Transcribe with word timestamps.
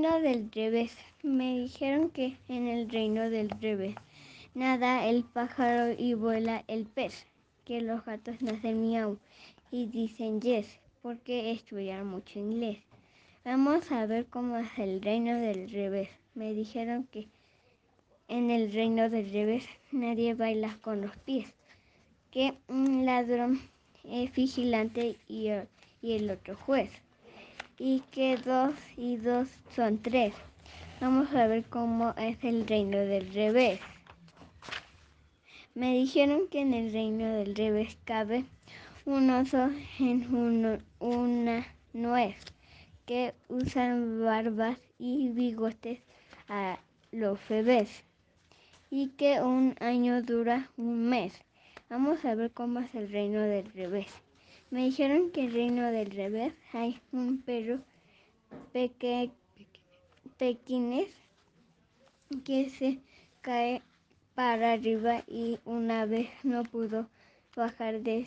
reino 0.00 0.20
del 0.22 0.50
revés. 0.50 0.96
Me 1.22 1.58
dijeron 1.58 2.08
que 2.08 2.38
en 2.48 2.68
el 2.68 2.88
reino 2.88 3.28
del 3.28 3.50
revés 3.50 3.94
nada 4.54 5.06
el 5.06 5.24
pájaro 5.24 5.92
y 5.92 6.14
vuela 6.14 6.64
el 6.68 6.86
pez. 6.86 7.26
Que 7.66 7.82
los 7.82 8.02
gatos 8.06 8.40
nacen 8.40 8.80
miau 8.80 9.18
y 9.70 9.84
dicen 9.86 10.40
yes 10.40 10.80
porque 11.02 11.50
estudian 11.50 12.06
mucho 12.06 12.38
inglés. 12.38 12.78
Vamos 13.44 13.92
a 13.92 14.06
ver 14.06 14.24
cómo 14.24 14.56
es 14.56 14.70
el 14.78 15.02
reino 15.02 15.38
del 15.38 15.70
revés. 15.70 16.08
Me 16.34 16.54
dijeron 16.54 17.06
que 17.12 17.28
en 18.28 18.50
el 18.50 18.72
reino 18.72 19.10
del 19.10 19.30
revés 19.30 19.66
nadie 19.92 20.32
baila 20.32 20.78
con 20.80 21.02
los 21.02 21.14
pies. 21.18 21.52
Que 22.30 22.54
un 22.68 23.04
ladrón 23.04 23.60
es 24.04 24.32
vigilante 24.32 25.16
y, 25.28 25.50
y 26.00 26.12
el 26.12 26.30
otro 26.30 26.56
juez 26.56 26.90
y 27.82 28.00
que 28.12 28.36
dos 28.36 28.74
y 28.98 29.16
dos 29.16 29.48
son 29.74 29.96
tres. 30.02 30.34
Vamos 31.00 31.34
a 31.34 31.46
ver 31.46 31.64
cómo 31.64 32.14
es 32.18 32.36
el 32.44 32.68
reino 32.68 32.98
del 32.98 33.32
revés. 33.32 33.80
Me 35.74 35.94
dijeron 35.94 36.42
que 36.50 36.60
en 36.60 36.74
el 36.74 36.92
reino 36.92 37.26
del 37.36 37.54
revés 37.54 37.96
cabe 38.04 38.44
un 39.06 39.30
oso 39.30 39.70
en 39.98 40.78
una 41.00 41.66
nuez, 41.94 42.36
que 43.06 43.32
usan 43.48 44.22
barbas 44.22 44.78
y 44.98 45.30
bigotes 45.30 46.02
a 46.48 46.78
los 47.12 47.38
bebés 47.48 48.04
y 48.90 49.08
que 49.16 49.40
un 49.40 49.74
año 49.80 50.20
dura 50.20 50.70
un 50.76 51.08
mes. 51.08 51.32
Vamos 51.88 52.26
a 52.26 52.34
ver 52.34 52.50
cómo 52.52 52.80
es 52.80 52.94
el 52.94 53.10
reino 53.10 53.40
del 53.40 53.72
revés. 53.72 54.22
Me 54.70 54.84
dijeron 54.84 55.32
que 55.32 55.46
el 55.46 55.52
reino 55.52 55.90
del 55.90 56.12
revés 56.12 56.54
hay 56.72 57.00
un 57.10 57.42
perro 57.42 57.80
peque, 58.72 59.30
pequines 60.38 61.08
que 62.44 62.70
se 62.70 63.00
cae 63.40 63.82
para 64.36 64.74
arriba 64.74 65.24
y 65.26 65.58
una 65.64 66.06
vez 66.06 66.28
no 66.44 66.62
pudo 66.62 67.08
bajar 67.56 68.00
de 68.02 68.20